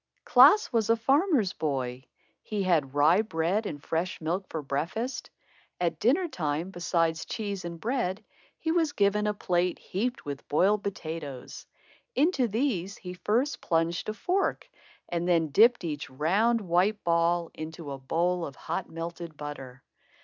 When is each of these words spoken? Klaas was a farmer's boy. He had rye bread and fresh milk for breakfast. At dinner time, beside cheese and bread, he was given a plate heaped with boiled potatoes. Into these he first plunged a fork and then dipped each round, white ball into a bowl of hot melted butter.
Klaas 0.25 0.73
was 0.73 0.89
a 0.89 0.95
farmer's 0.97 1.53
boy. 1.53 2.05
He 2.41 2.63
had 2.63 2.95
rye 2.95 3.21
bread 3.21 3.67
and 3.67 3.83
fresh 3.83 4.19
milk 4.19 4.47
for 4.49 4.63
breakfast. 4.63 5.29
At 5.79 5.99
dinner 5.99 6.27
time, 6.27 6.71
beside 6.71 7.17
cheese 7.17 7.63
and 7.63 7.79
bread, 7.79 8.25
he 8.57 8.71
was 8.71 8.93
given 8.93 9.27
a 9.27 9.33
plate 9.35 9.77
heaped 9.77 10.25
with 10.25 10.47
boiled 10.47 10.81
potatoes. 10.81 11.67
Into 12.15 12.47
these 12.47 12.97
he 12.97 13.13
first 13.13 13.61
plunged 13.61 14.09
a 14.09 14.15
fork 14.15 14.67
and 15.07 15.27
then 15.27 15.49
dipped 15.49 15.83
each 15.83 16.09
round, 16.09 16.61
white 16.61 17.03
ball 17.03 17.51
into 17.53 17.91
a 17.91 17.99
bowl 17.99 18.43
of 18.43 18.55
hot 18.55 18.89
melted 18.89 19.37
butter. 19.37 19.83